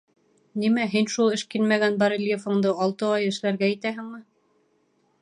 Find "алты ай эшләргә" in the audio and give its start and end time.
2.87-3.73